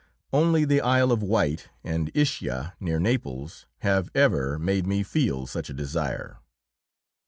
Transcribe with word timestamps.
Only 0.33 0.65
the 0.65 0.81
Isle 0.81 1.11
of 1.11 1.21
Wight, 1.21 1.69
and 1.83 2.09
Ischia, 2.15 2.73
near 2.79 2.99
Naples, 2.99 3.67
have 3.81 4.09
ever 4.15 4.57
made 4.57 4.87
me 4.87 5.03
feel 5.03 5.45
such 5.45 5.69
a 5.69 5.75
desire. 5.75 6.39